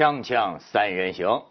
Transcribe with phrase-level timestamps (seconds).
[0.00, 1.42] 锵锵三人行，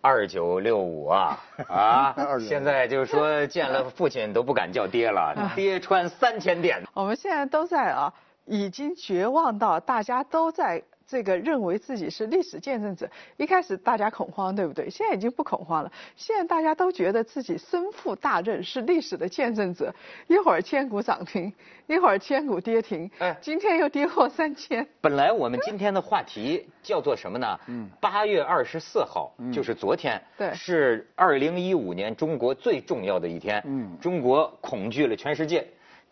[0.00, 1.38] 二九六五啊
[1.68, 2.16] 啊！
[2.40, 6.82] 现在就是说见了父亲都不敢叫爹了，爹穿三千点。
[6.94, 8.10] 我们现在都在啊，
[8.46, 10.82] 已经绝望到大家都在。
[11.06, 14.90] 这个认为自己是历史见证者，一开始大家恐慌，对不对？
[14.90, 15.92] 现在已经不恐慌了。
[16.16, 19.94] 现在大家都觉得自己身负大任，是历史的见证者。
[20.26, 21.52] 一会儿千股涨停，
[21.86, 24.84] 一会儿千股跌停，哎，今天又跌破三千。
[25.00, 27.60] 本来我们今天的话题叫做什么呢？
[27.68, 33.62] 嗯，八月二十四号，就是昨天，对，是二零一五年中国最重要的一天。
[33.64, 35.64] 嗯，中国恐惧了全世界。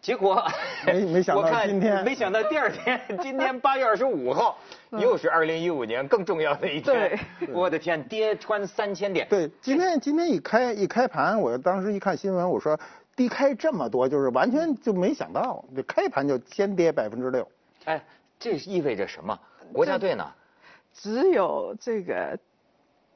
[0.05, 0.47] 结果
[0.85, 4.59] 没没想到今天，没想到第二天， 今天八月二十五号，
[4.91, 7.19] 又是二零一五年更重要的一天。
[7.51, 9.27] 我的天，跌穿三千点。
[9.31, 12.79] 对，今天今天一开一开盘，我当时一看新闻，我说
[13.17, 17.49] 低开这么多，就是完全就没想到，这开盘就先跌百分之六。
[17.87, 18.05] 哎，
[18.39, 19.41] 这意味着什么？
[19.73, 20.31] 国家队呢？
[20.93, 22.39] 只有这个。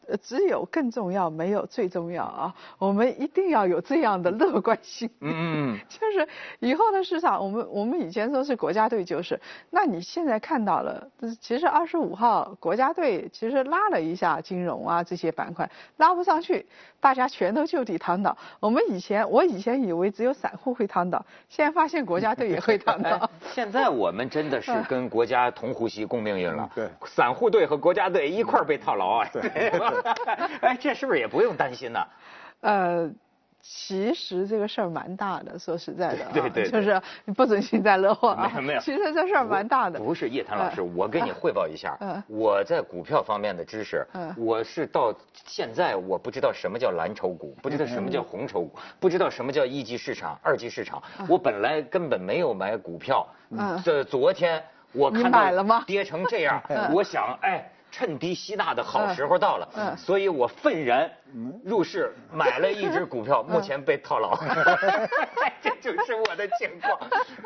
[0.09, 2.55] 呃，只有更重要，没有最重要啊！
[2.79, 5.09] 我们一定要有这样的乐观性。
[5.21, 6.27] 嗯嗯 就是
[6.61, 9.39] 以后的市场，我们我们以前说是国家队就是，
[9.71, 11.07] 那你现在看到了，
[11.41, 16.65] 其实二十五号国家队其实拉了一下金融啊这些板块，拉不上去，
[17.01, 18.37] 大家全都就地躺倒。
[18.61, 23.31] 我们以前我以前以为只有散户会躺倒，现在发现国家队也会躺倒。
[23.53, 26.71] 现在我们真的是 跟国家同呼吸共命运了。
[26.75, 26.89] 对。
[27.05, 29.29] 散户队和国家队一块儿被套牢啊。
[29.33, 29.43] 对。
[30.61, 32.01] 哎，这是不是也不用担心呢？
[32.61, 33.11] 呃，
[33.61, 38.49] 其实这个事儿蛮大的，说实在的，对对，就是你不准幸灾乐祸啊。
[38.49, 39.99] 没有没有， 其实这事儿蛮大的。
[39.99, 41.97] 不是叶檀老师，我跟你汇报一下，
[42.29, 51.03] 我在股票方面的知识，我是到现在我不知道什么叫蓝筹股，不知道什么叫红筹股，不知道什么叫一级市场、二级市场。
[51.29, 53.27] 我本来根本没有买股票，
[53.85, 54.63] 这昨天
[54.93, 56.63] 我看到跌成这样，
[56.93, 57.71] 我想哎。
[57.99, 61.11] 趁低吸纳的好时候到了，嗯所以我愤然
[61.65, 64.39] 入市买了一只股票，目前被套牢。
[65.61, 66.97] 这就是我的情况。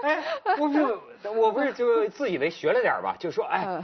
[0.02, 0.22] 哎，
[0.58, 0.84] 不是，
[1.30, 3.16] 我不是就自以为学了点吧？
[3.18, 3.82] 就说哎，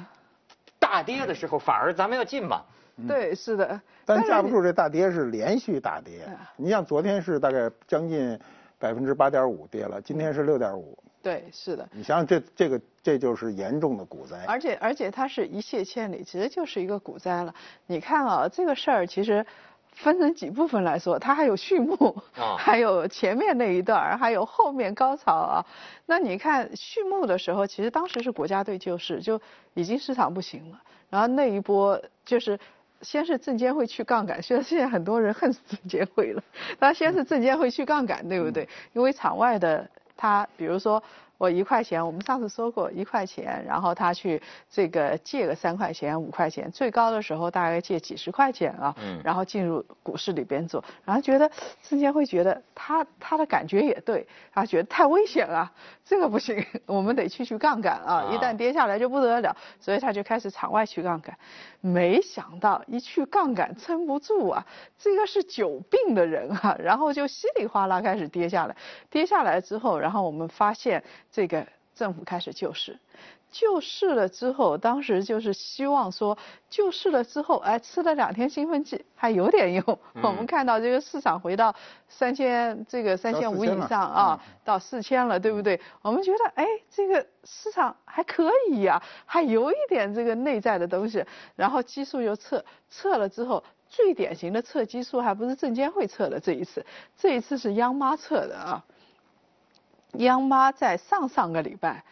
[0.79, 2.61] 大跌的时候反而咱们要进嘛。
[3.09, 3.81] 对，是的。
[4.05, 6.29] 但架不住这大跌是连续大跌。
[6.55, 8.39] 你像昨天是大概将近
[8.79, 10.99] 百分之八点五跌了，今天是六点五。
[11.29, 11.87] 对，是的。
[11.93, 14.43] 你想想，这这个这就是严重的股灾。
[14.47, 17.55] 而且而且它是一泻千里，其实就是一个股灾了。
[17.87, 19.45] 你看啊，这个事儿其实
[19.93, 22.17] 分成几部分来说，它还有序幕，
[22.57, 25.67] 还有前面那一段，还有后面高潮啊。
[26.07, 29.39] 那你看序幕的时候，其实当时是国家队救市，就
[29.75, 30.81] 已经市场不行了。
[31.11, 32.59] 然后那一波就是
[33.03, 36.43] 先是证监会去杠杆，虽然现在很多人恨死证监会了。
[36.79, 38.67] 那先是证监会去杠杆，对不对？
[38.95, 39.87] 因为场外的。
[40.19, 41.03] 他比如说。
[41.39, 51.49] 我一块钱，我们上次说过一块钱，然后他去这个借个三块钱、五块钱，最高的时候大概借几十块钱啊，然后进入股市里边做，然后觉得
[51.89, 55.73] 证监会觉得他他的感觉也对，他觉得太危险了，
[56.05, 61.39] 这个不行， 我们得去去杠杆啊，一旦跌下来就不得了，所以他就开始场外去杠杆，
[61.81, 64.67] 没想到一去杠杆撑不住啊，
[64.99, 68.75] 这个是久病的人啊，然后就稀里哗啦开始跌下来，
[69.09, 71.05] 跌下来之后，然后我们发现。
[71.39, 72.99] 这个政府开始救市，
[73.53, 76.37] 救市了之后，当时就是希望说
[76.69, 79.99] 救市了之后，哎，吃了两天兴奋剂还有点用。
[80.21, 81.73] 我们看到这个市场回到
[82.09, 85.81] 三千，这个三千五以上啊，到四千了，对不对？
[86.03, 91.25] 我们觉得哎，这个市场还可以呀，还有一点这个内在的东西。
[91.55, 96.85] 然后基数又测，测了之后，最典型的测基数还不是证监会测的这一次，
[97.17, 98.85] 这一次是央妈测的啊。
[100.15, 102.03] 央妈在上上个礼拜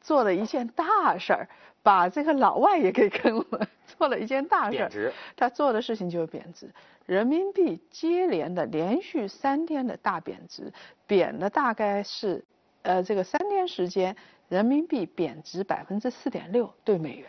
[0.00, 1.48] 做了一件大事儿，
[1.82, 4.76] 把这个老外也给坑了，做了一件大事。
[4.76, 5.12] 贬值。
[5.36, 6.68] 他做的事情就是贬值，
[7.06, 10.72] 人民币接连的连续三天的大贬值，
[11.06, 12.44] 贬了大概是，
[12.82, 14.14] 呃，这个三天时间，
[14.48, 17.28] 人民币贬值百分之四点六对美元。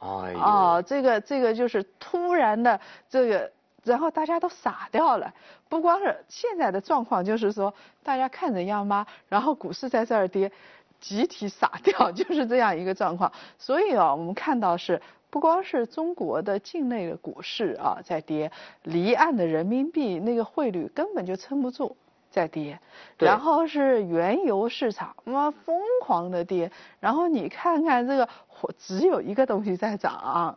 [0.00, 3.52] 哦，这个这个就是突然的这个。
[3.88, 5.32] 然后大家都傻掉了，
[5.68, 10.52] 不光是现在的状况，就是说大家看着央妈，然后股市在这儿跌，
[11.00, 13.32] 集体傻 掉，就是这样一个状况。
[13.58, 15.00] 所以啊，我们看到是
[15.30, 18.50] 不光是中国的境内的股市啊在跌，
[18.82, 21.96] 离岸的人民币那个汇率根本就撑不住
[22.30, 22.78] 在跌，
[23.18, 26.70] 然后是原油市场妈疯狂的跌，
[27.00, 28.28] 然后你看看这个
[28.76, 30.56] 只有一个东西在涨。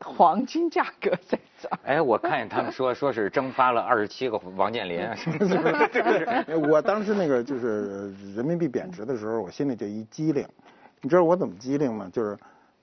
[0.00, 1.78] 黄金价格在涨。
[1.84, 5.00] 哎，我看见他们说， 说是蒸发了二十七个王健林。
[6.68, 10.46] 我当时那个就是人民币贬值的时候，我心里就一机灵。
[11.00, 12.10] 你知道我怎么机灵吗？
[12.12, 12.36] 就是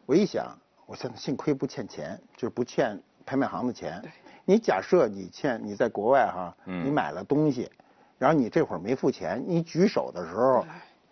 [0.06, 0.48] 我一想，
[0.86, 4.02] 我现在幸亏不欠钱，就是不欠拍卖行的钱。
[4.46, 7.70] 你假设你欠你在国外哈，你买了东西，
[8.18, 10.66] 然后你这会儿没付钱，你举手的时候，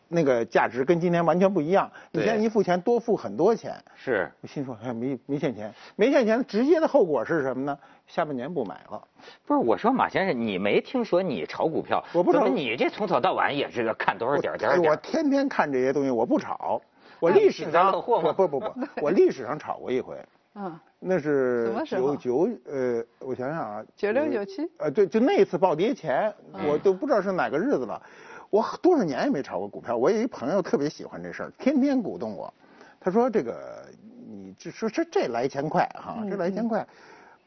[0.07, 1.89] 那个价值跟今天完全不一样。
[2.11, 3.75] 你现在一付钱多付很多钱。
[3.95, 4.31] 是。
[4.41, 7.77] 我心说，哎，没没欠钱，没欠钱，直接的后果是什么呢？
[8.07, 9.01] 下半年不买了。
[9.45, 12.03] 不是，我说马先生，你没听说你炒股票？
[12.13, 12.47] 我不炒。
[12.47, 14.91] 你这从早到晚也是看多少点点点。
[14.91, 16.81] 我天天看这些东西，我不炒。
[17.19, 20.17] 我历史上不不不不，我历史上炒过一回。
[20.55, 20.79] 嗯。
[21.05, 26.33] 那是九九呃，我想想啊，九六九七，呃，对，就那次暴跌前，
[26.65, 28.01] 我都不知道是哪个日子了。
[28.53, 29.97] 我多少年也没炒过股票。
[29.97, 32.53] 我有一朋友特别喜欢这事儿，天天鼓动我。
[32.99, 33.83] 他说：“这个，
[34.29, 36.85] 你这说这这来钱快哈，这来钱快。”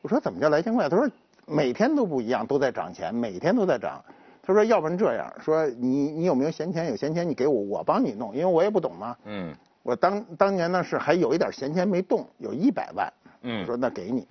[0.02, 1.08] 我说：“怎么叫来钱快？”他说
[1.46, 4.04] ：“每天都不一样，都在涨钱，每天都在涨。”
[4.42, 6.88] 他说：“要不然这样说，你你有没有闲钱？
[6.88, 9.54] 有闲钱你给我，我帮你弄，因为我也不懂嘛。”嗯。
[9.84, 13.12] 我当当年呢是还有一点闲钱没动，有一百万。
[13.42, 14.26] 嗯，说那给你，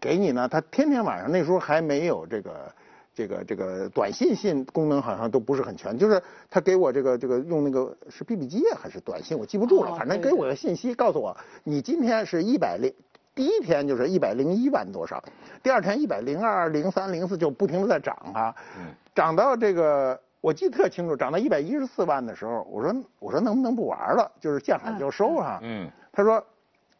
[0.00, 0.48] 给你呢。
[0.48, 2.74] 他天天晚上那时候还没有这个
[3.16, 5.96] 这个这个短信信功能，好像都不是很全。
[5.96, 9.94] 就是他给我这个这个用那个是 BB 机还是短信，我记不住了。
[9.96, 11.34] 反正给我个信息，告诉我
[11.64, 12.92] 你今天是一百零，
[13.34, 15.24] 第一天就是一百零一万多少，
[15.62, 18.54] 第二天一百零二、零三、零四就不停的在涨哈。
[18.78, 18.92] 嗯。
[19.14, 24.30] 涨到这个我记得特清楚，涨到一百一十四万的时候，我说我说能不能不玩了？
[24.38, 25.58] 就是见好就收哈。
[25.62, 25.90] 嗯。
[26.12, 26.44] 他说。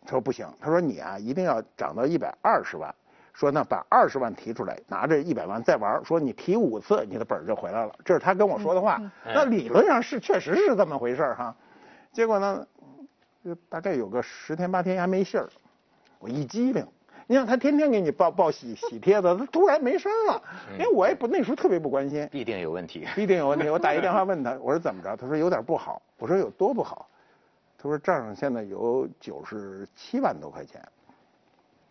[0.08, 2.94] 他说不行，他说你啊一定要涨到一百二十万，
[3.36, 8.98] 说那把二十万提出来，拿着一百万再玩，说你提五次你的本就回来了，这是他跟我说的话。
[9.26, 11.54] 那理论上是确实是这么回事哈，
[12.12, 12.66] 结果呢，
[13.68, 15.46] 大概有个十天八天还没信儿，
[16.18, 16.86] 我一机灵，
[17.26, 20.42] 你想他天天给你报报喜喜帖子，他突然没声了，
[20.72, 23.68] 因为我也不那时候特别不关心，必定有问题，必定有问题。
[23.68, 25.14] 我打一电话问他，我说怎么着？
[25.14, 26.00] 他说有点不好。
[26.16, 27.06] 我说有多不好？
[27.76, 30.80] 他说账上现在有九十七万多块钱，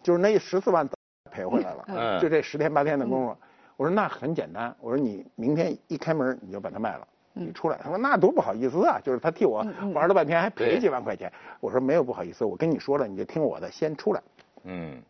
[0.02, 0.88] 就是那十四万
[1.36, 3.36] 赔回来了，就这十天八天的功夫。
[3.76, 7.78] 我说那很简单，我说你明天一开门你就把它卖了，你出来。
[7.84, 11.30] 他说那多不好意思啊，就是他替我玩了半天还赔几万块钱。
[11.60, 14.22] 我说没有不好意思，我跟你说了你就听我的，先出来。
[14.64, 15.02] 嗯。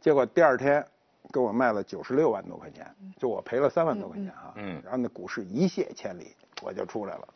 [0.00, 0.84] 结果第二天
[1.32, 4.52] 给我卖了九十六万多块钱，就我赔了三万多块钱啊。
[4.54, 4.80] 嗯。
[4.84, 7.28] 然后那股市一泻千里，我就出来了。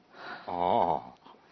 [0.46, 1.02] 哦。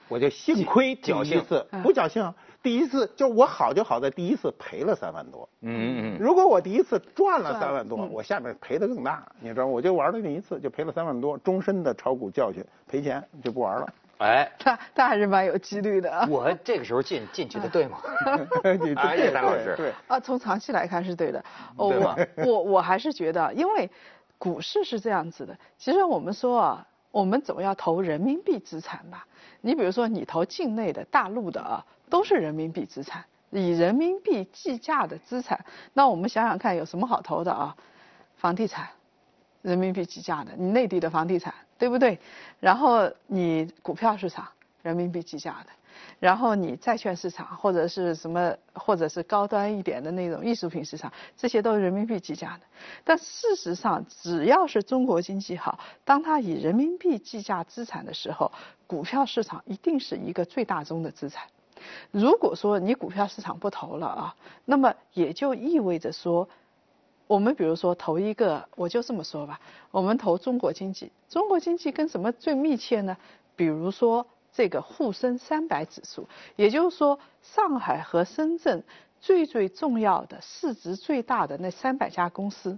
[0.06, 5.48] 我就幸亏第一次不侥幸，第一次就我好就好在第一次赔了三万多。
[5.62, 6.18] 嗯嗯嗯。
[6.20, 9.70] 如果我第一次赚了三万多，我下面赔的更大，你知道吗？
[9.70, 13.88] 我就玩了那一次，就赔了三万多，终身的炒股教训，赔钱就不玩了。
[14.18, 16.28] 哎，他他还是蛮有纪律的。
[16.28, 17.98] 我这个时候进进去的 对吗？
[18.62, 19.74] 对， 对，张老师。
[19.78, 19.92] 对。
[20.06, 21.42] 啊，从长期来看是对的。
[21.74, 23.88] 我我我还是觉得，因为
[24.36, 25.56] 股市是这样子的。
[25.78, 29.26] 其实我们说啊，我们总要投人民币资产吧。
[29.62, 35.64] 你比如说，你投境内的大陆的啊，都是人民币资产，以人民币计价的资产。
[35.94, 37.76] 那我们想想看，有什么好投的啊？
[38.36, 38.88] 房地产，
[39.62, 42.18] 人民币计价的，你内地的房地产，对不对？
[42.58, 44.48] 然后你股票市场，
[44.82, 45.70] 人民币计价的。
[46.18, 52.60] 然后你债券市场或者是什么，或者是高端一点的那种艺术品市场，这些都是人民币计价的。
[53.04, 58.50] 但事实上，只要是中国经济好，当它以人民币计价资产的时候，
[58.86, 61.44] 股票市场一定是一个最大宗的资产。
[62.10, 66.48] 如果说你股票市场不投了啊，那么也就意味着说，
[67.26, 69.60] 我们比如说投一个，我就这么说吧，
[69.90, 73.16] 我们投中国经济，中国经济跟什么最密切呢？
[73.56, 74.26] 比如说。
[74.52, 78.82] 这个沪深三百指数，也就是说，上海和深圳
[79.20, 82.76] 最最重要的、市值最大的那三百家公司，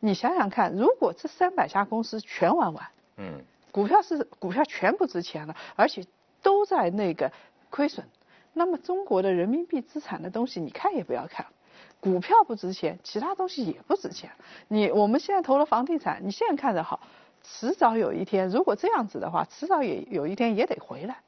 [0.00, 3.40] 你想想看，如果这三百家公司全玩完，嗯，
[3.70, 6.04] 股票是股票全不值钱了，而且
[6.42, 7.30] 都在那个
[7.70, 8.04] 亏损，
[8.52, 11.46] 那么中国的人民币资产的东西，你看也不要看，
[12.00, 14.30] 股票不值钱，其他东西也不值钱。
[14.68, 17.00] 你我们现在投了房地产，你现在看着好。
[17.44, 21.18] 迟早有一天，如果这样子的话，迟早也有一天也得回来。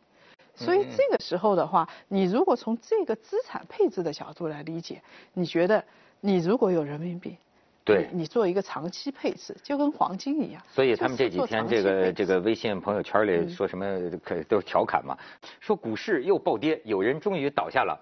[0.54, 5.02] 所以这个时候的话，你如果从这个资产配置的角度来理解，
[5.32, 5.84] 你觉得
[6.20, 7.36] 你如果有人民币，
[7.84, 10.62] 对，你做一个长期配置，就跟黄金一样。
[10.72, 13.84] 所以他们这几天这个这个微信朋友圈里说什么，
[14.24, 15.16] 可都调侃嘛，
[15.60, 17.98] 说股市又暴跌，有人终于倒下了。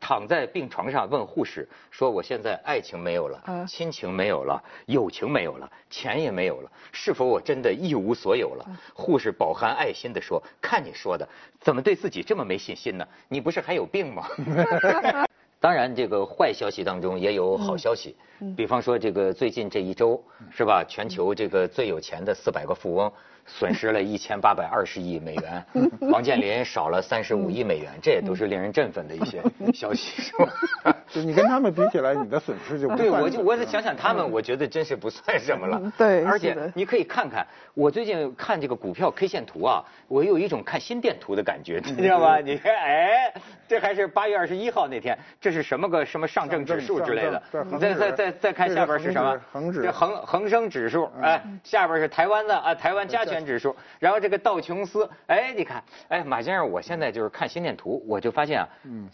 [0.00, 13.04] 躺在病床上问护士说：“我现在爱情没有了，亲情没有了，友情没有了，钱也没有了，是否我真的一无所有了？”护士饱含爱心地说：“看你说的，怎么对自己这么没信心呢？
[13.28, 14.24] 你不是还有病吗？”
[15.60, 18.16] 当然，这个坏消息当中也有好消息，
[18.56, 20.84] 比方说这个最近这一周，是吧？
[20.88, 23.12] 全球这个最有钱的四百个富翁。
[23.50, 25.64] 损失了一千八百二十亿美元，
[26.12, 30.94] 王健林少了三十五亿美元，这也都是令人振奋的一些消息，是吧？
[31.08, 35.80] 就你跟他们比起来，你的损失就不对，我就我得想想他们，我觉得真是不算什么了。
[35.96, 42.38] 对，而且你可以看看，我最近看这个股票 K 线图啊，我有一种看心电图的感觉， 你知道吗？
[42.38, 43.32] 你看，哎，
[43.66, 47.42] 这还是八月二十一号那天，这是什么个什么上证指数之类的？
[47.70, 49.40] 你再再再再看下边是什么？
[49.52, 49.82] 恒指。
[49.82, 53.38] 这恒恒生指数，哎，下边是台湾的啊，台湾加权。
[53.48, 59.08] 指数，然后这个道琼斯，哎，你看，哎，马先生，我现在就是看心电图，我就发现啊，嗯，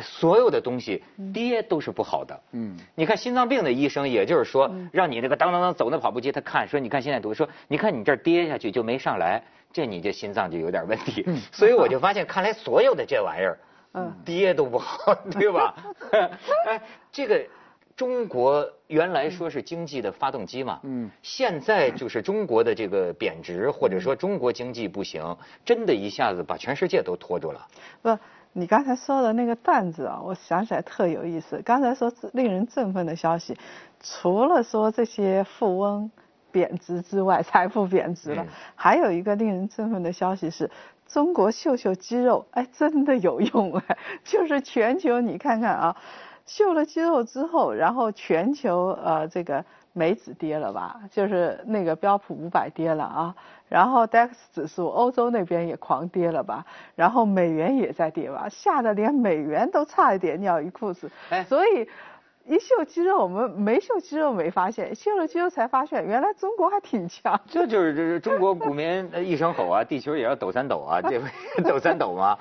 [0.00, 1.02] 所有的东西
[1.48, 9.42] 跌都是不好的，嗯，你看心脏病的医生，也就是说，让你这个当当当走那跑步机，他看说，你看现在读，说，你看你这跌下去就没上来，
[9.72, 13.58] 这你这心脏就有点问题，所以我就发现，看来所有的这玩意儿，
[13.94, 15.74] 嗯，跌都不好，对吧？
[16.66, 17.40] 哎，这个。
[17.96, 27.66] 中国原来说是经济的发动机嘛，嗯，现在就是中国的这个贬值，或者说中国经济不行，真的一下子把全世界都拖住了。
[28.00, 28.18] 不，
[28.52, 31.62] 你刚才说的那个段子啊，我想起来特有意思。
[31.64, 33.56] 刚才说令人振奋的消息，
[34.00, 36.10] 除了说这些富翁
[36.50, 40.70] 贬值之外，财富贬值了，还有一个令人振奋的消息是，
[41.06, 45.96] 中国秀秀肌肉，哎，真的有用哎， 就是全球你看看啊。
[46.46, 53.34] 秀了肌肉之后，然后全球呃这个美指跌了吧，就是那个标普五百跌了啊，
[53.68, 61.10] 然后 DAX 指数欧洲那边也狂跌了吧，然后美元也在跌吧，吓得连美元都差一点尿一裤子，
[61.48, 61.88] 所以。
[62.46, 67.38] 一秀肌肉，我们没秀肌肉没发现，秀了肌肉才发现，原来中国还挺强。
[67.46, 72.36] 这就是这是中国股民一声吼啊，地球也要抖三抖啊，这不抖三抖吗？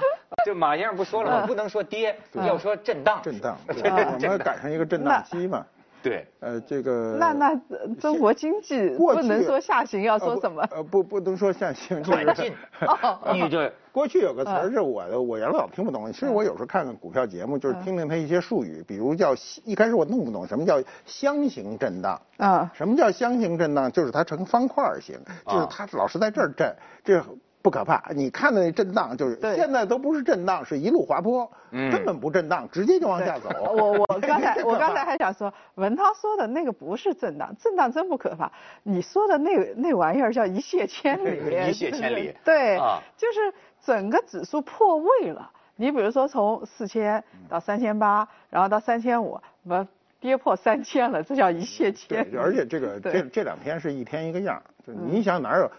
[0.45, 1.45] 就马先生不说了吗？
[1.45, 3.19] 不能说跌，要说震荡。
[3.21, 3.73] 震荡，我
[4.19, 5.63] 们赶上一个震荡期嘛。
[6.01, 7.59] 对，呃，这个那那
[7.99, 10.63] 中国经济不能说下行，要说什么？
[10.71, 12.53] 呃，不不能说下行，就是进。
[13.33, 16.11] 你这 过去有个词儿是我的，我原来老听不懂。
[16.13, 22.71] 其实我有时候看看股票节目，就是听听它一些术语，比如叫一开始我弄不懂什么叫箱型震荡啊？
[22.73, 23.91] 什么叫箱型震荡？
[23.91, 27.21] 就是它成方块形，就是它老是在这儿震，这。
[27.61, 33.49] 不可怕，你看的那震荡就是现在都不是震荡，是一路滑坡，根本不震荡，直接就往下走。
[33.73, 38.49] 我我刚才 我刚才还想说，文涛说的那个不是震荡，震荡真不可怕。
[38.83, 41.37] 你说的那那玩意儿叫一泻千里，
[41.69, 42.33] 一泻千里。
[42.45, 42.77] 对，
[43.17, 43.53] 就是
[43.85, 45.51] 整个指数破位了。
[45.75, 49.85] 你比如说从四千到三千八，然后到三千五，不
[50.21, 52.37] 跌破三千了，这叫一泻千里。
[52.37, 55.69] 而且这个这这两天是一天一个样，就你想哪有？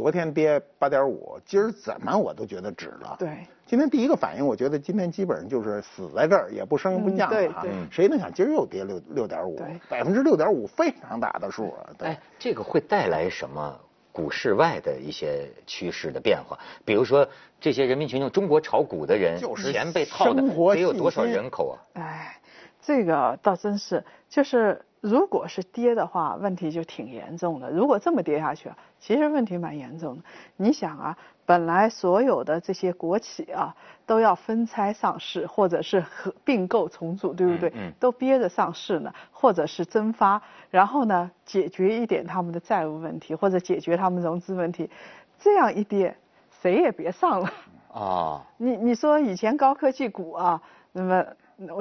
[0.00, 3.16] 昨天跌八点五，今儿怎么我都觉得止了。
[3.18, 7.66] 对，今天第一个反应，我觉得今天基本上就是死在这儿，也不升不降了哈。
[7.90, 9.60] 谁能想今儿又跌六六点五？
[9.90, 11.90] 百分之六点五，非常大的数啊。
[11.98, 13.78] 哎，这个会带来什么
[14.10, 16.58] 股市外的一些趋势的变化？
[16.82, 17.28] 比如说，
[17.60, 19.38] 这些人民群众，中国炒股的人，
[19.70, 21.76] 钱被套的，得有多少人口啊？
[22.00, 22.40] 哎，
[22.80, 24.80] 这个倒真是，就是。
[25.00, 27.70] 如果是跌的话，问题就挺严重的。
[27.70, 30.22] 如果这么跌下去啊，其实问题蛮严重的。
[30.56, 31.16] 你想啊，
[31.46, 37.72] 本来所有的这些国企啊，都要分拆上市，或者是合并购重组，对不对？
[37.74, 37.92] 嗯。
[37.98, 44.90] 都憋着上市呢，或者是增发，然后呢，解决一点他们的债务问题，或者解决他们融资问题。
[45.38, 46.14] 这样一跌，
[46.60, 47.50] 谁也别上了。
[47.90, 48.46] 啊。
[48.58, 50.60] 你你说以前高科技股啊，
[50.92, 51.24] 那么。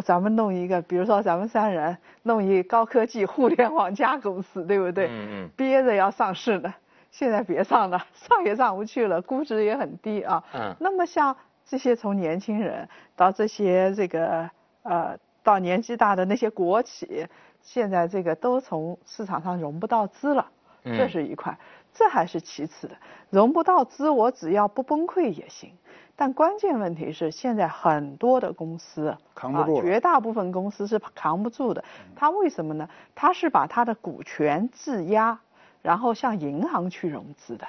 [0.04, 5.08] 咱们弄一个，比如说咱们三人弄一高科技互联网加公司，对不对？
[5.08, 5.50] 嗯嗯。
[5.56, 6.74] 憋着要上市呢，
[7.12, 10.44] 现在别上了，上也上不去了，估值也很低啊。
[10.54, 10.76] 嗯。
[10.80, 14.50] 那么像这些从年轻人到这些这个
[14.84, 17.28] 呃到年纪大的那些国企，
[17.62, 20.46] 现在这个都从市场上融不到资了，
[20.84, 21.58] 这是一块，
[21.94, 22.96] 这还是其次的，
[23.30, 25.74] 融不到资，我只要不崩溃也行。
[26.16, 31.84] 但关键问题是，现在很多的公司扛不住，绝大部分公司是扛不住的。
[32.16, 32.90] 他为什么呢？
[33.16, 35.40] 他是把他的股权质押，
[35.82, 37.66] 然后向银行去融资的。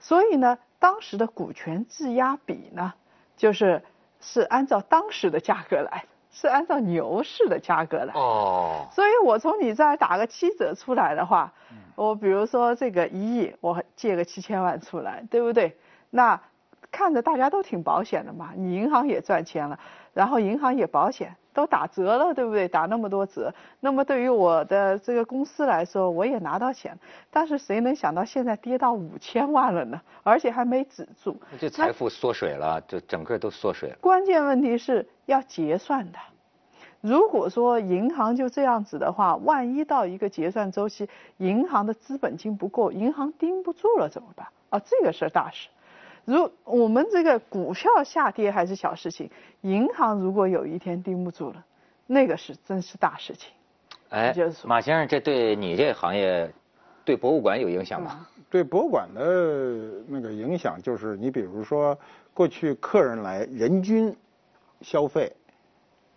[0.00, 2.94] 所以呢，当时的股权质押比呢，
[3.36, 3.82] 就是
[4.20, 6.06] 是按照当时的价格来，
[6.38, 8.12] 是按照牛市的价格来。
[8.12, 8.86] 哦。
[8.92, 11.50] 所以我从你这儿打个七折出来的话，
[11.94, 15.76] 我比如说这个一亿，我借个七千万出来，对不对？
[16.10, 16.38] 那。
[16.88, 19.78] 看着大家都挺保险的嘛，你银行也赚钱了，
[20.16, 22.66] 然后银行也保险，都打折了，对不对？
[22.66, 26.98] 打那么多折，那么对于我的这个公司来说，我也拿到钱。
[27.30, 30.00] 但是谁能想到现在跌到五千万了呢？
[30.22, 33.96] 而且还没止住，这财富缩水了，就整个都缩水了。
[34.00, 36.18] 关键问题是要结算的，
[37.02, 41.06] 如果说银行就这样子的话，万一到一个结算周期，
[41.36, 44.46] 银行的资本金不够，银行盯不住了怎么办？
[44.70, 45.68] 啊，这个是大事。
[46.26, 49.30] 如我们这个股票下跌还是小事情，
[49.62, 51.64] 银行如果有一天盯不住了，
[52.06, 53.52] 那个是真是大事情。
[54.10, 56.52] 哎，马先生，这对你这行业，
[57.04, 58.26] 对博物馆有影响吗？
[58.50, 59.20] 对博物馆的
[60.06, 61.98] 那个影响就是，你比如说，
[62.34, 64.14] 过去客人来人均
[64.80, 65.32] 消费，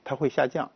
[0.04, 0.70] 它会下降。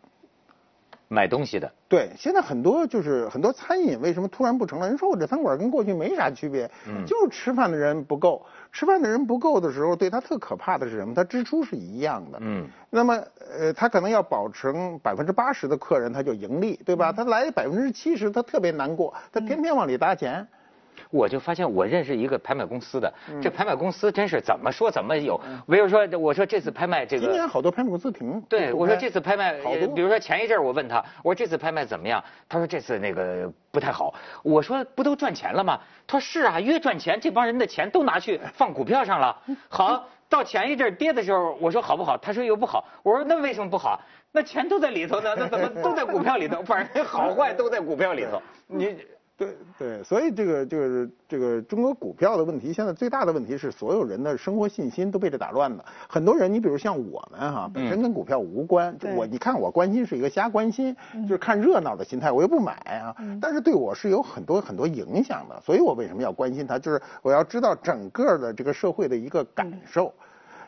[1.13, 1.72] 买东西的。
[1.88, 4.88] 对，现在很多就是很多餐饮为什么突然不成了？
[4.88, 6.70] 人说我这餐馆跟过去没啥区别，
[7.05, 8.43] 就是吃饭的人不够。
[8.72, 11.13] 吃饭的人不够的时候，对他特可怕的是什么？
[11.13, 12.39] 他支出是一样的。
[12.41, 12.67] 嗯。
[12.89, 13.24] 那么，
[13.58, 17.12] 呃，他可能要保持百分之八十的客人他就盈利，对吧？
[17.12, 20.48] 他来百分之七十，他特别难过，他天天往里搭钱。
[21.13, 25.39] 我就发现，我认识一个拍卖公司的，这拍卖公司真是怎么说怎么有。
[25.70, 28.41] 比如说，我说这次拍卖这个，今年好多拍卖公司挺。
[28.50, 29.53] 对，我说这次拍卖，
[29.93, 32.24] 比如说前一阵我问他，我说这次拍卖怎么样？
[32.50, 34.12] 他说这次那个不太好。
[34.41, 35.79] 我说不都赚钱了吗？
[36.08, 39.38] 他说是啊，越赚钱，这帮人的钱都拿去放股票上了。
[39.70, 42.17] 好， 到前一阵跌的时候，我说好不好？
[42.17, 42.84] 他说又不好。
[43.03, 44.01] 我说那为什么不好？
[44.32, 46.63] 那钱都在里头呢，那怎么都在股票里头？
[46.63, 48.41] 反正好坏都在股票里头。
[48.65, 48.98] 你。
[49.36, 55.84] 对对，所以这个就是这个中国股票的问题，现在最大的问题是所有人的生活信心都被这打乱了。
[56.08, 63.16] 很多人，你比如像我们哈，本身跟股票无关，我你看我关心是一个瞎关心，就是看热闹的心态，我又不买啊。
[63.42, 66.78] 但是对我是有很多很多影响的，所以我为什么要关心它？
[66.78, 70.13] 就是我要知道整个的这个社会的一个感受。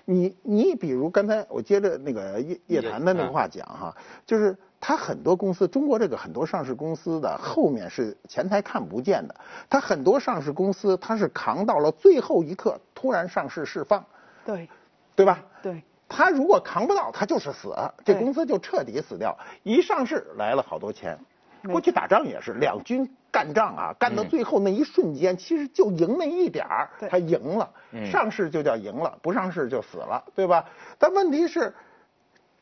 [0.06, 3.96] 你你比如刚才我接着那个叶叶檀的那个话讲哈，
[4.26, 4.58] 就是。
[4.88, 9.34] 它很多公司，中国这个很多上市公司的后面是前台看不见的。
[9.68, 14.06] 它很多上市公司，它是扛到了最后一刻突然上市释放，
[14.46, 14.70] 对，
[15.16, 15.42] 对吧？
[15.64, 15.84] 对。
[16.08, 17.76] 他如果扛不到，他就是死，
[18.06, 19.36] 这公司就彻底死掉。
[19.64, 21.18] 一上市来了好多钱，
[21.64, 27.68] 过去打仗也是两军干仗啊，干到最后那一瞬间，其实就赢那一点儿，他赢了。
[28.12, 30.64] 上市就叫赢了，不上市就死了，对吧？
[31.00, 31.74] 但问题是。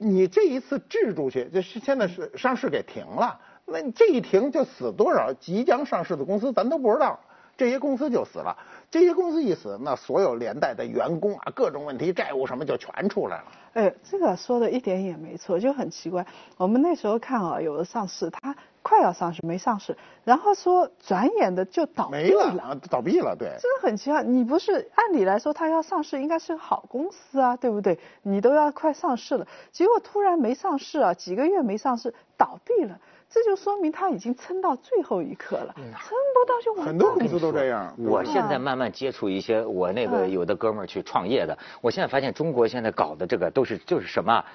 [0.04, 7.20] 你这一次治出去，就是现在是上市给停了，那这一停就死多少即将上市的公司，咱都不知道，
[7.56, 8.58] 这些公司就死了。
[8.92, 13.46] 这些公司一死，那所有连带的员工啊，各种问题、债务什么就全出来了。
[13.74, 16.26] 哎，这个说的一点也没错，就很奇怪。
[16.58, 23.48] 我们那时候看啊，有的上市，它快要上市没上市，然后说转眼的就倒闭了，倒闭了，对。
[23.60, 27.98] 真的很奇怪，你不是按理来说它要上市应该是个好公司啊，对不对？
[28.22, 33.00] 你都要快上市了，结果突然没上市啊，几个月没上市，倒闭了。
[33.30, 36.86] 这就说明他已经撑到最后一刻了，撑不到就完。
[36.86, 37.92] 很多公司都这样。
[37.98, 44.46] 我现在慢慢接触一些我那个有的哥们儿去创业的，我现在发现中国现在搞的这个都是就是什么，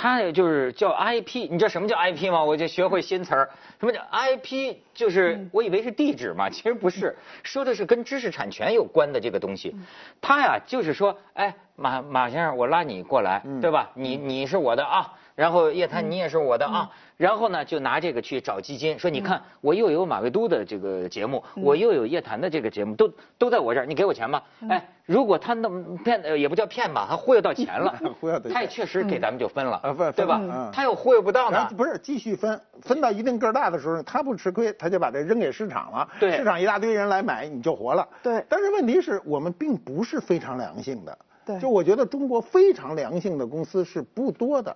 [0.00, 2.42] 他就是叫 IP，你知道什么叫 IP 吗？
[2.42, 4.76] 我就学会新词儿，什么叫 IP？
[4.94, 9.76] 就是我以为是地址嘛， 其实不是，说的是跟知识产权有关的这个东西。
[10.18, 13.90] 他呀就是说，哎，马马先生，我拉你过来，对吧？
[13.94, 15.12] 你你是我的啊。
[15.34, 16.90] 然后叶檀，你也是我的啊。
[17.16, 24.42] 然后呢，就拿这个去找基金，说你看，我又有马未都的这个节目，我又有叶檀的这个节目，都都在我这儿，你给我钱吧。
[24.68, 29.80] 哎，如果他那么骗，也不叫骗吧，他忽悠到钱了， 忽悠他也确实给咱们就分了，
[30.16, 30.70] 对吧？
[30.72, 36.08] 他又忽悠不到呢，不是继续分，分到一定个大的时候，他不吃亏，他就把这扔给市场了。
[36.18, 38.08] 对，市场一大堆人来买，你就活了。
[38.22, 38.42] 对。
[38.48, 41.18] 但是问题是我们并不是非常良性的。
[41.44, 41.58] 对。
[41.58, 44.74] 就我觉得中国非常良性的公司是不多的。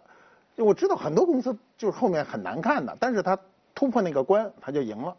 [0.57, 3.39] 我知道很多公司就是后面很难看的，但是他
[3.75, 5.17] 突破那个关，他就赢了。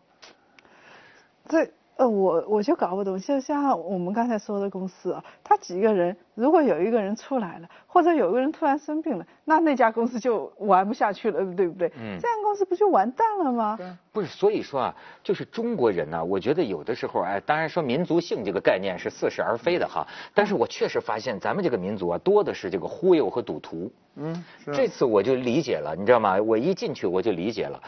[1.48, 11.88] 这呃，我我就搞不懂，就像我们刚才说的公司啊，他几个人，如果有一个人出来了，或者有一个人突然生病了，那那家公司就玩不下去了，对不对？
[11.97, 12.19] 嗯。
[12.19, 13.79] 这样公司不就完蛋了吗？
[14.12, 23.89] 不是，所以说啊，就是中国人呢，我觉得有的时候，哎，当然说民族性这个概念是似是而非的哈，但是我确实发现咱们这个民族啊，多的是这个忽悠和赌徒。
[24.15, 24.43] 嗯。
[24.73, 26.36] 这次我就理解了，你知道吗？
[26.41, 27.81] 我一进去我就理解了，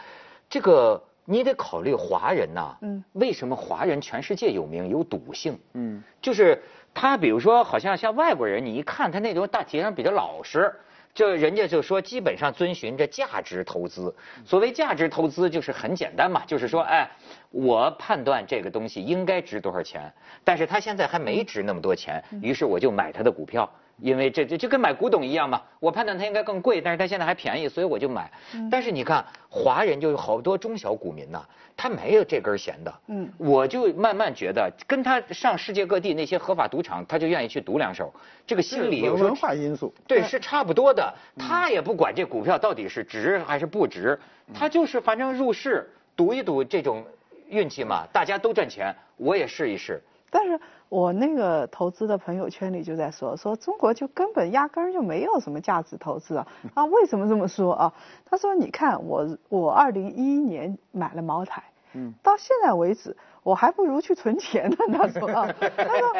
[0.48, 1.02] 这个。
[1.30, 4.88] 你得考虑华人呐，嗯，为什么华人全世界有名？
[4.88, 6.58] 有赌性，嗯，就是
[6.94, 10.74] 他，比如说，好像像外国人，你一看他那种大体上比较老实，
[11.12, 14.14] 就人家就说基本上遵循着价值投资。
[14.46, 17.06] 所谓价值投资，就是很简单嘛，就是说，哎，
[17.50, 20.10] 我判断这个东西应该值多少钱，
[20.42, 23.70] 但是他现在还没值那么多钱，于是我就买他的股票。
[24.00, 25.62] 因为这这就跟买古董一样嘛。
[25.80, 28.30] 我判断它应该更贵，但是它现在还便宜，所以我就买。
[28.70, 31.44] 但是你看，华人就有好多中小股民呐，
[31.76, 32.94] 他没有这根弦的。
[33.06, 38.12] 嗯，我就慢慢觉得，跟他上世界各地那些合法赌场，他就愿意去赌两手。
[38.46, 41.14] 这个心理有文化因素，对，是差不多的。
[41.36, 44.18] 他也不管这股票到底是值还是不值，
[44.52, 47.04] 他就是反正入市赌一赌这种
[47.48, 50.02] 运气嘛，大家都赚钱，我也试一试。
[50.30, 56.46] 但是我那个投资的朋友圈里就在说，说中国就根本压根儿就没有什么价值投资啊！
[56.74, 57.92] 啊，为什么这么说啊？
[58.24, 61.62] 他说，你看我我二零一一年买了茅台，
[61.94, 64.76] 嗯，到现在为止我还不如去存钱呢。
[64.92, 66.12] 他说啊， 他说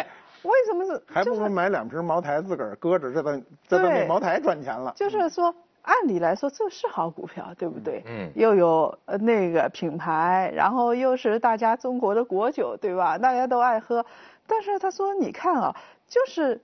[0.43, 1.03] 为什么是？
[1.07, 4.93] 还不如买两瓶茅台自个儿搁着，这等这等那茅台赚钱了。
[4.97, 5.55] 就是说。
[5.81, 8.03] 按理来说，这是好股票，对不对？
[8.05, 8.31] 嗯。
[8.35, 13.17] 又有呃那个品牌，然后又是大家中国的国酒，对吧？
[13.17, 14.05] 大家都爱喝。
[14.49, 15.77] 但是他说，你看啊，
[16.09, 16.61] 就是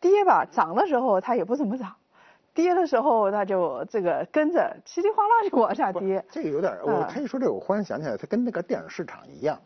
[0.00, 1.94] 跌吧，涨的时候它也不怎么涨，
[2.52, 6.22] 跌的时候它就这个跟着稀里哗啦就往下跌。
[6.30, 9.58] 这个有点，我他一说这个，我忽然想起来，它跟那个电影市场一样，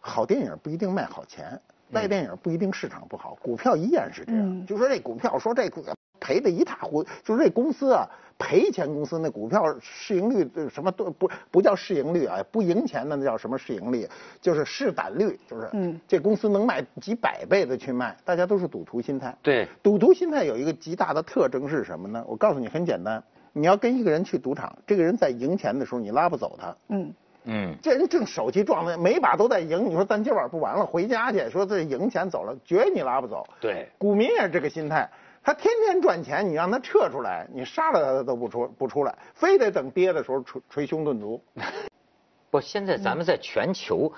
[0.00, 4.66] 好电影不一定卖好钱，卖电影不一定市场不好，股票依然是这样。
[4.66, 5.82] 就说这股票，说这股
[6.22, 8.08] 赔的一塌糊涂，就是这公司啊。
[8.38, 14.08] 赔钱公司那股票市盈率什么都不不叫市盈率啊，不赢钱的那叫什么市盈率？
[14.40, 19.36] 就是市胆率，就是嗯，这公司能卖几百倍的去卖，大家都是赌徒心态。
[19.42, 22.24] 对，赌徒心态有一个极大的特征是什么呢？
[22.26, 26.74] 我告诉你，很简单，你要跟一个人去赌场，这个人在赢钱的时候你拉不走他。
[26.88, 33.46] 嗯嗯，这人正手气壮的，每把都在赢，你说咱今晚不玩了，回家去，说这赢钱走了，绝你拉不走。
[33.60, 35.08] 对，股民也是这个心态。
[35.44, 41.42] 他天天赚钱，你让他撤出来，你杀了他他都不出不出来，非得等跌的时候捶捶胸顿足。
[42.50, 44.12] 不，现在咱们在全球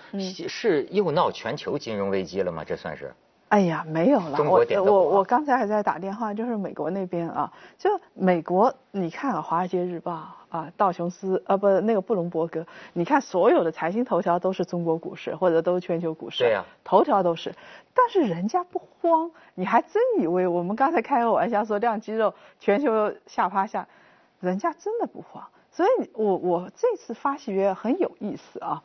[0.48, 2.64] 是又闹全球金融危机了吗？
[2.64, 3.14] 这算是？
[3.54, 4.38] 哎呀，没有了。
[4.50, 10.12] 我我我刚才还在打电话，就是美国那边啊，就美国，你看《华尔街日报》
[10.48, 17.54] 啊，道琼斯啊，不，那个布隆伯格，你看所有的财经头条都是中国股市或者都是全球股市，对呀，头条都是。
[17.94, 23.86] 但是人家不慌，你还真以为我们刚才开个玩笑说量肌肉，全球下趴下，
[24.40, 25.44] 人家真的不慌。
[25.70, 28.82] 所以我我这次发喜悦很有意思啊，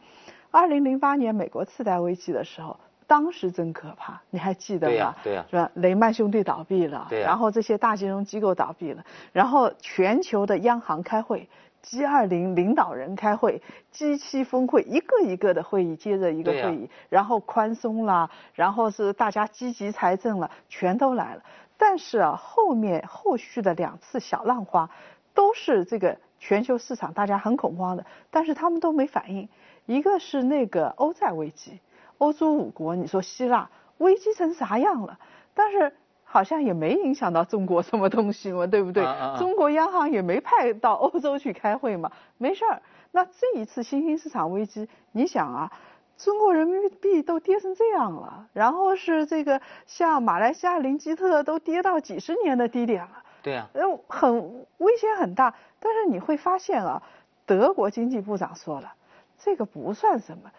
[0.52, 2.80] 二零零八年美国次贷危机的时候。
[3.10, 5.16] 当时真可怕，你还记得吗？
[5.24, 5.72] 对呀，是吧？
[5.74, 11.50] 雷曼兄弟倒闭了，对然后这些大金融机构倒闭了，然后全球的央行开会
[11.82, 21.42] ，G 二零领导人开会，G 七峰会，一个一个的会议接着一个会议，然后宽松啦，然后是大家积极财政了，全都来了。
[21.80, 24.88] 但是啊，后面后续的两次小浪花，
[25.34, 29.50] 都是这个全球市场大家很恐慌的，但是他们都没反应。
[29.88, 31.80] 一个是那个欧债危机。
[32.20, 35.20] 欧洲五国，你说希腊危机成啥样了？
[35.54, 35.92] 但是
[36.24, 39.04] 好像也没影响到中国什么东西嘛，对不对？
[39.38, 42.82] 中国央行也没派到欧洲去开会嘛，没事儿。
[43.12, 45.72] 那这一次新兴市场危机，你想啊，
[46.18, 53.68] 中国人民币都跌成这样了，然后是这个像马来西亚林吉特都跌到几十年的低点了，对呀，
[54.08, 55.56] 很危险很大。
[55.80, 57.02] 但是你会发现啊，
[57.46, 58.94] 德国经济部长说了，
[59.40, 60.52] 这个不算什么。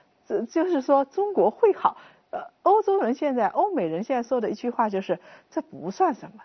[0.47, 1.97] 就是说中国会好，
[2.31, 5.19] 呃，欧洲人现在、欧美人现在说的一句话就是
[5.51, 6.43] 这不算什么，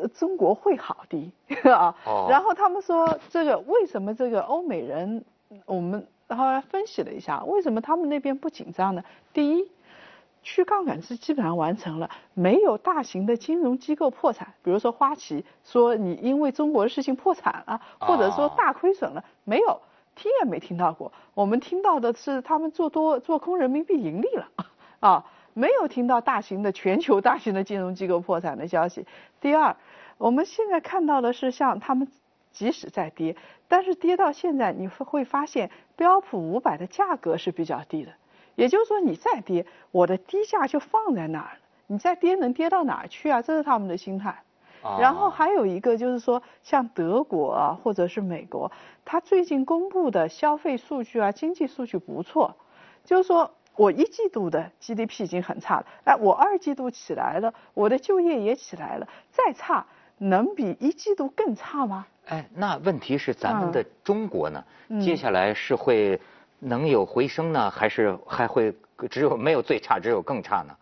[0.00, 1.32] 呃，中国会好的
[1.72, 1.94] 啊。
[2.28, 5.24] 然后他们说这个为什么这个欧美人，
[5.66, 9.02] 我们后来分析了一下，为什么他们那边不紧张呢？
[9.32, 9.70] 第一，
[10.42, 19.80] 去杠杆是基本上完成了，没有大型的金融机构破产，比如说花旗说你因为中国的事情破产了，或者说大亏损了，没有。
[20.14, 24.48] 听也没听到过，我们听到的是他们做多做空人民币盈利了，
[25.00, 29.06] 啊，没有听到大型的全球大型的金融机构破产的消息。
[29.40, 29.76] 第二，
[30.18, 32.08] 我们现在看到的是像他们
[32.50, 33.36] 即使在跌，
[33.68, 38.12] 但是跌到现在你会会发现标普五百的价格是比较低的，
[38.54, 43.40] 也就是说你再跌，我的低价就放在那儿了，你再跌能跌到哪儿去啊？
[43.40, 44.42] 这是他们的心态。
[45.00, 48.70] 然后还有一个就是说，像德国啊，或者是美国，
[49.04, 52.56] 它最近公布的消费数据啊，经济数据不错，
[53.04, 59.86] 就是说我一季度的 GDP 已经很差了，哎，我二季度起来了，我的就业也起来了，再差
[60.18, 62.06] 能比一季度更差吗？
[62.26, 64.64] 哎，那问题是咱们的中国呢，
[65.00, 66.20] 接下来是会
[66.58, 68.74] 能有回升呢，还是还会
[69.10, 70.76] 只有没有最差，只有更差呢？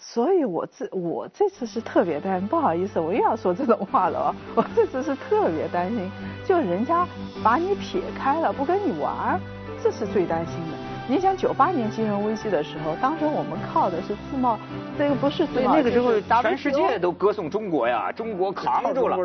[0.00, 4.34] 所以，我这我这次是特别担心，不好意思，我又要说这种话了哦。
[4.56, 6.10] 我这次是特别担心，
[6.44, 7.06] 就人家
[7.44, 9.40] 把你撇开了，不跟你玩儿，
[9.82, 10.79] 这是最担心的。
[11.10, 14.56] 你想九八年金融危机的时候，当时我们靠的是自贸，
[14.96, 15.74] 这个不是自贸。
[15.74, 19.18] 那个时候全世界都歌颂中国呀，中国扛住了。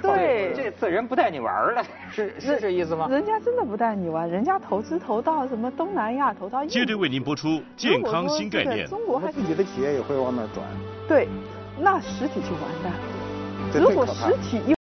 [0.00, 3.08] 对，这次人不带你玩了，是是这意思吗？
[3.10, 6.64] 人家真的不带你玩，人家投资投到什么东南亚，投到。
[6.64, 8.86] 接着为您播出健康新概念。
[8.86, 10.64] 中国自己的企业也会往那转。
[11.08, 11.26] 对，
[11.76, 13.82] 那实体就完蛋。
[13.82, 14.81] 如果实体一。